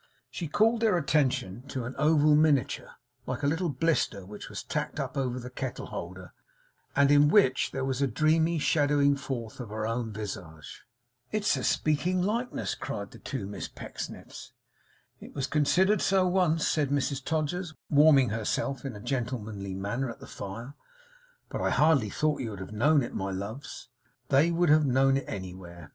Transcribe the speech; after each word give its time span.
She 0.31 0.47
called 0.47 0.81
their 0.81 0.97
attention 0.97 1.61
to 1.67 1.85
an 1.85 1.93
oval 1.95 2.35
miniature, 2.35 2.89
like 3.27 3.43
a 3.43 3.47
little 3.47 3.69
blister, 3.69 4.25
which 4.25 4.49
was 4.49 4.63
tacked 4.63 4.99
up 4.99 5.15
over 5.15 5.39
the 5.39 5.51
kettle 5.51 5.85
holder, 5.85 6.33
and 6.95 7.11
in 7.11 7.27
which 7.27 7.69
there 7.69 7.85
was 7.85 8.01
a 8.01 8.07
dreamy 8.07 8.57
shadowing 8.57 9.15
forth 9.15 9.59
of 9.59 9.69
her 9.69 9.85
own 9.85 10.11
visage. 10.11 10.87
'It's 11.31 11.55
a 11.55 11.63
speaking 11.63 12.19
likeness!' 12.19 12.73
cried 12.73 13.11
the 13.11 13.19
two 13.19 13.45
Miss 13.45 13.67
Pecksniffs. 13.67 14.53
'It 15.19 15.35
was 15.35 15.45
considered 15.45 16.01
so 16.01 16.25
once,' 16.25 16.65
said 16.67 16.89
Mrs 16.89 17.23
Todgers, 17.23 17.75
warming 17.91 18.29
herself 18.29 18.83
in 18.83 18.95
a 18.95 18.99
gentlemanly 18.99 19.75
manner 19.75 20.09
at 20.09 20.19
the 20.19 20.25
fire; 20.25 20.73
'but 21.47 21.61
I 21.61 21.69
hardly 21.69 22.09
thought 22.09 22.41
you 22.41 22.49
would 22.49 22.59
have 22.59 22.73
known 22.73 23.03
it, 23.03 23.13
my 23.13 23.29
loves.' 23.29 23.89
They 24.29 24.49
would 24.49 24.69
have 24.69 24.83
known 24.83 25.17
it 25.17 25.25
anywhere. 25.27 25.89